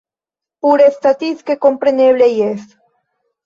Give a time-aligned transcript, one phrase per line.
[0.65, 2.69] Pure statistike kompreneble jes.